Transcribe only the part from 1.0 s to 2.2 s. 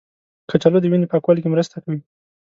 پاکوالي کې مرسته کوي.